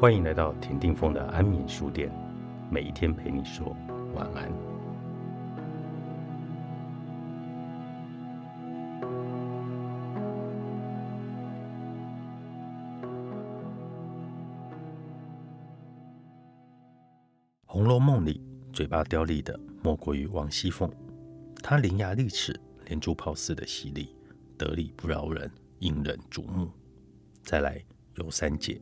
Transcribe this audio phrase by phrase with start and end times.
[0.00, 2.10] 欢迎来到田定峰的安眠书店，
[2.70, 3.76] 每一天陪你说
[4.14, 4.50] 晚安。
[17.66, 20.90] 《红楼梦》里嘴巴刁利的莫过于王熙凤，
[21.62, 24.16] 她伶牙俐齿、连珠炮似的犀利，
[24.56, 26.70] 得理不饶人，引人瞩目。
[27.42, 28.80] 再来有三姐。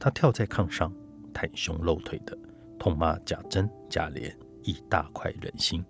[0.00, 0.90] 她跳在炕上，
[1.34, 2.36] 袒胸露腿的
[2.78, 5.84] 痛骂贾珍、贾琏，亦大快人心。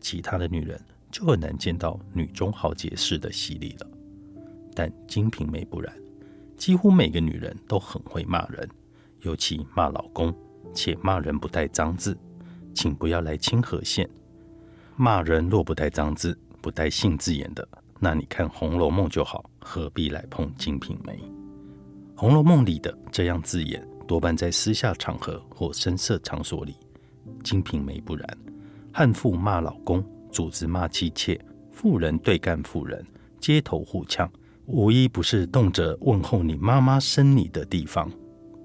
[0.00, 0.80] 其他的女人
[1.12, 3.86] 就很难见到女中豪杰式的犀利了，
[4.74, 5.94] 但金瓶梅不然，
[6.56, 8.68] 几乎每个女人都很会骂人，
[9.20, 10.34] 尤其骂老公，
[10.74, 12.18] 且骂人不带脏字，
[12.74, 14.10] 请不要来清河县。
[14.96, 17.66] 骂人若不带脏字，不带性字眼的，
[18.00, 21.16] 那你看《红楼梦》就好，何必来碰金瓶梅？
[22.20, 26.72] 《红楼梦》里的这样字眼，多半在私下场合或声色场所里。
[27.42, 28.38] 《金瓶梅》不然，
[28.92, 31.40] 悍妇骂老公，主子骂妻妾，
[31.72, 33.02] 妇人对干妇人，
[33.38, 34.30] 街头互呛，
[34.66, 38.06] 无一不是动辄问候你妈妈生你的地方。《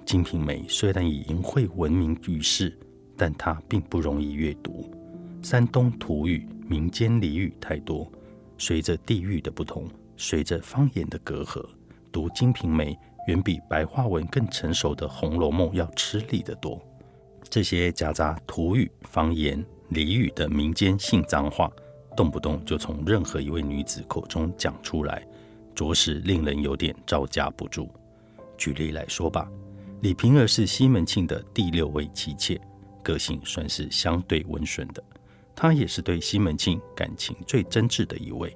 [0.04, 2.78] 金瓶梅》虽然以淫秽闻名于世，
[3.16, 4.94] 但它并不容易阅读。
[5.42, 8.06] 山东土语、民间俚语太多，
[8.58, 11.66] 随着地域的不同，随着方言的隔阂，
[12.12, 12.94] 读《金瓶梅》。
[13.28, 16.80] 远比白话文更成熟的《红楼梦》要吃力得多。
[17.50, 21.72] 这些夹杂土语、方言、俚语的民间性脏话，
[22.16, 25.26] 动不动就从任何一位女子口中讲出来，
[25.74, 27.90] 着实令人有点招架不住。
[28.58, 29.50] 举例来说吧，
[30.02, 32.60] 李瓶儿是西门庆的第六位妻妾，
[33.04, 35.04] 个性算是相对温顺的。
[35.56, 38.56] 她也是对西门庆感情最真挚的一位。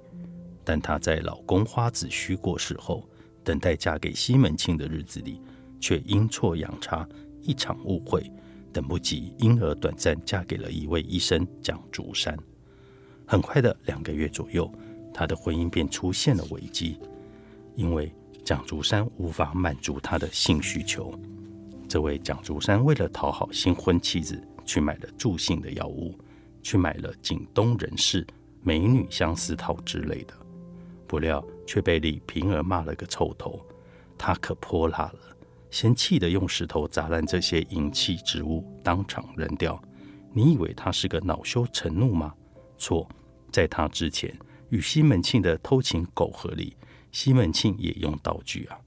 [0.64, 3.08] 但她在老公花子虚过世后，
[3.44, 5.42] 等待嫁给西门庆的日子里，
[5.80, 7.08] 却阴错阳差
[7.42, 8.32] 一场误会，
[8.72, 12.38] 等不及，因而短暂嫁给了一位医生蒋竹山。
[13.26, 14.72] 很快的两个月左右，
[15.14, 16.98] 他的婚姻便出现了危机，
[17.76, 18.12] 因为
[18.44, 21.14] 蒋竹山无法满足他的性需求。
[21.88, 26.16] 这位蒋竹山为了讨好新婚妻子，去买了助兴的药物，
[26.62, 28.26] 去买了景东人士
[28.62, 30.34] 美女相思套之类的。
[31.10, 33.60] 不料却被李瓶儿骂了个臭头，
[34.16, 35.20] 他可泼辣了，
[35.72, 39.82] 嫌弃的用石头砸烂这些银器、植物，当场扔掉。
[40.32, 42.32] 你以为他是个恼羞成怒吗？
[42.78, 43.10] 错，
[43.52, 44.32] 在他之前
[44.70, 46.78] 与西门庆的偷情苟合里，
[47.12, 48.78] 西门庆也用道具啊，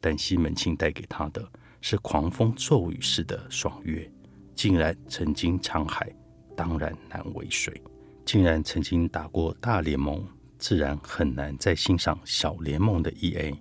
[0.00, 1.44] 但西门庆带给他的
[1.80, 4.08] 是狂风骤雨似的爽约，
[4.54, 6.14] 竟然曾经沧海，
[6.56, 7.82] 当然难为水，
[8.24, 10.24] 竟然曾经打过大联盟。
[10.62, 13.60] 自然很难再欣赏小联盟的 E A，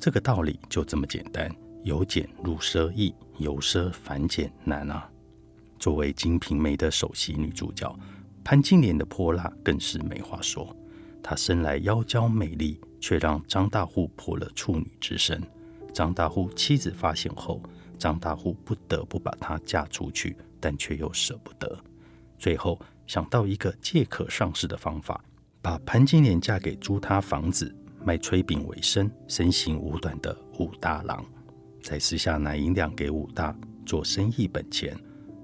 [0.00, 1.54] 这个道理就这么简单，
[1.84, 5.06] 由俭入奢易，由奢反俭难啊。
[5.78, 7.94] 作为《金瓶梅》的首席女主角，
[8.42, 10.74] 潘金莲的泼辣更是没话说。
[11.22, 15.42] 她生来妖娇美丽，却让张大户破了处女之身。
[15.92, 17.62] 张大户妻子发现后，
[17.98, 21.78] 张大户不得不把她嫁出去，但却又舍不得。
[22.38, 25.22] 最后想到一个借壳上市的方法。
[25.68, 27.70] 把潘金莲嫁给租他房子、
[28.02, 31.22] 卖炊饼为生、身形五短的武大郎，
[31.82, 34.98] 再私下拿银两给武大做生意本钱。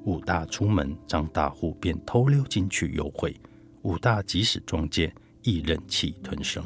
[0.07, 3.39] 武大出门，张大户便偷溜进去幽会。
[3.83, 6.65] 武大即使撞见，亦忍气吞声。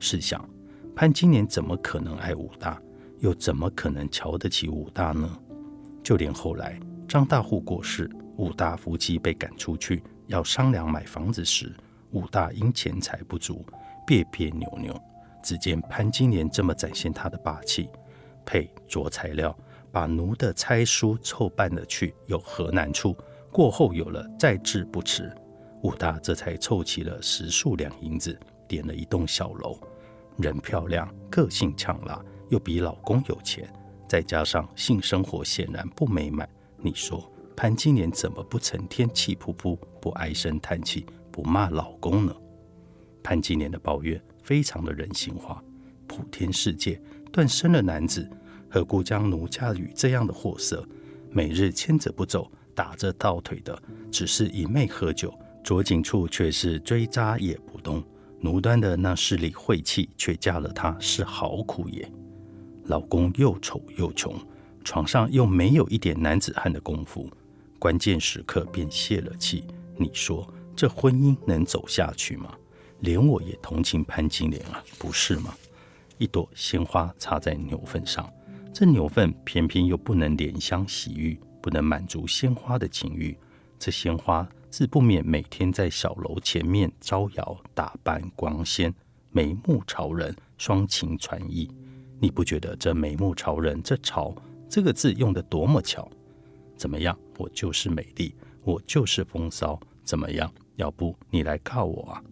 [0.00, 0.44] 试想，
[0.96, 2.82] 潘金莲怎么可能爱武大，
[3.20, 5.30] 又怎么可能瞧得起武大呢？
[6.02, 11.72] 就连后来张大户过世，武大夫妻被赶出去，要商量买房子时，
[12.12, 13.64] 武大因钱财不足，
[14.06, 14.98] 别别扭扭。
[15.42, 17.88] 只见潘金莲这么展现她的霸气，
[18.44, 19.56] 配着材料，
[19.90, 23.16] 把奴的差书凑办了去，有何难处？
[23.50, 25.34] 过后有了，再治不迟。
[25.82, 28.38] 武大这才凑齐了十数两银子，
[28.68, 29.76] 点了一栋小楼。
[30.38, 33.68] 人漂亮，个性呛辣，又比老公有钱，
[34.08, 36.48] 再加上性生活显然不美满。
[36.76, 41.04] 你说潘金莲怎么不成天气噗噗，不唉声叹气？
[41.32, 42.36] 不骂老公呢？
[43.22, 45.62] 潘金莲的抱怨非常的人性化。
[46.06, 47.00] 普天世界
[47.32, 48.28] 断生的男子，
[48.68, 50.86] 何故将奴嫁与这样的货色？
[51.30, 55.32] 每日牵着不走，打着倒腿的，只是一昧喝酒，
[55.64, 58.04] 着锦处却是追扎也不动。
[58.40, 62.06] 奴端的那势力晦气，却嫁了他是好苦也。
[62.86, 64.34] 老公又丑又穷，
[64.84, 67.30] 床上又没有一点男子汉的功夫，
[67.78, 69.64] 关键时刻便泄了气。
[69.96, 70.46] 你说？
[70.74, 72.54] 这婚姻能走下去吗？
[73.00, 75.54] 连我也同情潘金莲啊，不是吗？
[76.18, 78.32] 一朵鲜花插在牛粪上，
[78.72, 83.36] 这牛粪偏偏又不能怜香惜玉，不能满足鲜花的情欲。
[83.78, 88.94] 这鲜花自不免每天在小楼前面招摇打扮光鲜，
[89.30, 91.68] 眉目潮人，双情传意。
[92.20, 94.32] 你不觉得这眉目潮人，这“潮”
[94.70, 96.08] 这个字用的多么巧？
[96.76, 97.18] 怎么样？
[97.36, 99.78] 我就是美丽，我就是风骚。
[100.04, 100.52] 怎么样？
[100.76, 102.22] 要不你来告我啊？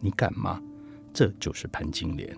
[0.00, 0.62] 你敢吗？
[1.12, 2.36] 这就是潘金莲。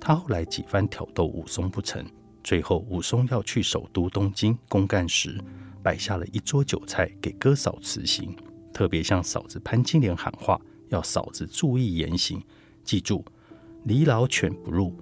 [0.00, 2.04] 他后来几番挑逗武松不成，
[2.42, 5.38] 最后武松要去首都东京公干时，
[5.82, 8.34] 摆下了一桌酒菜给哥嫂辞行，
[8.72, 12.42] 特别向嫂子潘金莲喊话，要嫂子注意言行，
[12.84, 13.24] 记住
[13.84, 14.94] “离老犬不入”。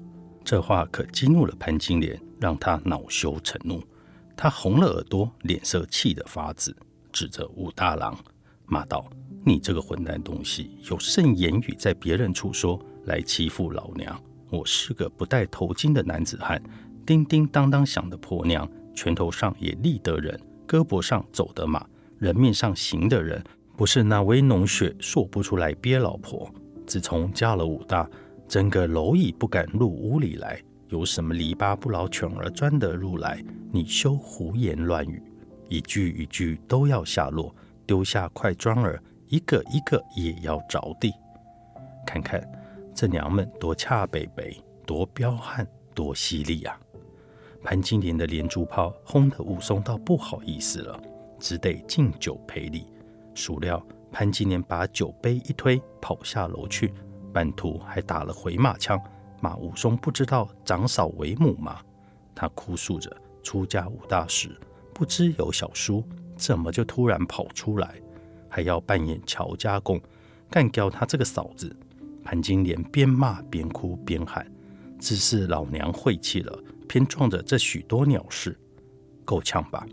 [0.45, 3.83] 这话可激怒了潘金莲，让她恼羞成怒。
[4.37, 6.75] 她红了耳朵，脸色气得发紫，
[7.13, 8.17] 指着武大郎
[8.65, 9.09] 骂道
[9.45, 14.21] ：“你这个混蛋东西，有甚言语在别人处说，来欺负老娘！
[14.51, 16.63] 我是个不戴头巾的男子汉，
[17.07, 21.87] 叮叮当当响的婆娘，拳头上也立得人，胳膊上走得马，
[22.19, 23.43] 人面上行的人，
[23.77, 26.51] 不是那威浓血说不出来憋老婆。
[26.87, 28.09] 自从嫁了武大。”
[28.49, 30.59] 整个蝼蚁不敢入屋里来，
[30.89, 33.45] 有什么篱笆不劳犬儿钻得入来？
[33.71, 35.23] 你休胡言乱语，
[35.69, 37.55] 一句一句都要下落，
[37.87, 41.15] 丢下块砖儿，一个一个也要着地。
[42.07, 42.43] 看看
[42.95, 46.79] 这娘们多恰北北，多彪悍，多犀利呀！
[47.63, 51.01] 潘金莲的连珠炮轰得武松倒不好意思了，
[51.39, 52.87] 只得敬酒赔礼。
[53.35, 56.93] 孰料潘金莲把酒杯一推，跑下楼去。
[57.33, 58.99] 半途还打了回马枪，
[59.41, 61.81] 骂武松不知道长嫂为母吗？
[62.35, 64.59] 他哭诉着出家武大时
[64.95, 66.03] 不知有小叔，
[66.37, 68.01] 怎么就突然跑出来，
[68.49, 70.01] 还要扮演乔家公
[70.51, 71.75] 干掉他这个嫂子？
[72.25, 74.51] 潘金莲边骂边哭边喊
[74.99, 76.59] ：“只是老娘晦气了，
[76.89, 78.59] 偏撞着这许多鸟事，
[79.25, 79.87] 够呛吧？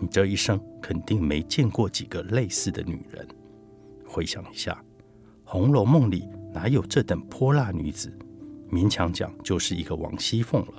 [0.00, 3.26] 你这一生肯定没见过几个类似的女人。
[4.04, 4.72] 回想一下，
[5.44, 8.14] 《红楼梦》里。”哪有这等泼辣女子？
[8.70, 10.74] 勉强讲就是一个王熙凤了。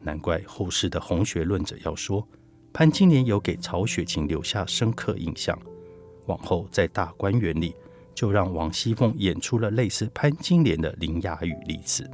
[0.00, 2.26] 难怪后世的红学论者要说
[2.72, 5.58] 潘金莲有给曹雪芹留下深刻印象。
[6.30, 7.74] 往后在大观园里，
[8.14, 12.08] 就让王熙凤演出了类似潘金莲的伶牙与俐齿。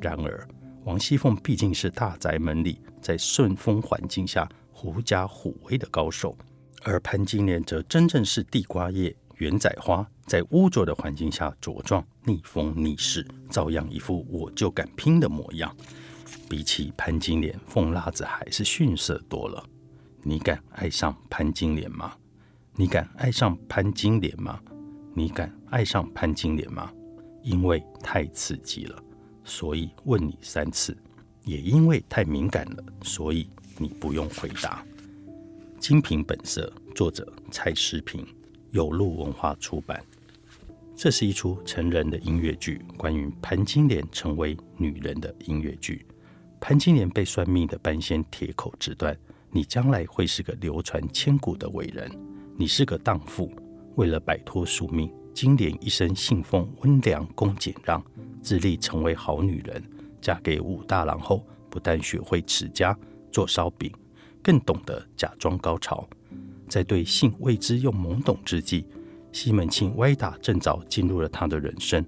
[0.00, 0.48] 然而，
[0.84, 6.34] 王熙凤毕竟是大宅门里在顺风环境下狐假虎威的高手，
[6.82, 9.14] 而潘金莲则真正是地瓜叶。
[9.36, 15.74] 圆仔花在污浊的环境下茁壮，逆风逆势，照样一副我就敢拼的模样。
[16.48, 19.64] 比起潘金莲，凤辣子还是逊色多了。
[20.22, 22.14] 你敢爱上潘金莲吗？
[22.74, 24.58] 你敢爱上潘金莲吗？
[25.14, 26.90] 你敢爱上潘金莲吗？
[27.42, 28.98] 因为太刺激了，
[29.44, 30.94] 所以问你三次；
[31.44, 33.46] 也因为太敏感了，所以
[33.76, 34.82] 你不用回答。
[35.78, 38.26] 精品本色，作者蔡诗平。
[38.70, 40.02] 有路文化出版。
[40.96, 46.06] 这是一出成人的音乐剧，关于潘金莲成为女人的音乐剧。
[46.58, 49.14] 潘金莲被算命的半仙铁口直断：
[49.50, 52.10] 你将来会是个流传千古的伟人。
[52.56, 53.50] 你是个荡妇，
[53.96, 58.02] 为了摆脱宿命，金莲一生信奉温良恭俭让，
[58.42, 59.82] 致力成为好女人。
[60.20, 62.96] 嫁给武大郎后，不但学会持家
[63.32, 63.90] 做烧饼，
[64.42, 66.06] 更懂得假装高潮。
[66.68, 68.86] 在对性未知又懵懂之际，
[69.32, 72.04] 西门庆歪打正着进入了他的人生。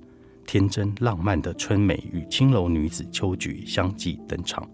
[0.47, 4.69] 天真浪漫的春美与青楼女子秋菊相继登场，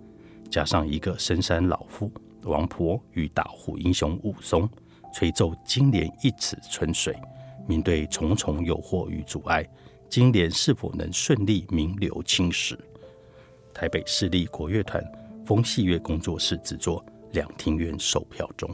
[0.50, 2.11] 加上一个深山老妇
[2.42, 4.68] 王婆与打虎英雄武松，
[5.12, 7.17] 吹奏金莲一尺春水。
[7.67, 9.64] 面对重重诱惑与阻碍，
[10.09, 12.79] 金莲是否能顺利名留青史？
[13.73, 15.02] 台北市立国乐团
[15.45, 18.69] 风戏乐工作室制作，两厅院售票中。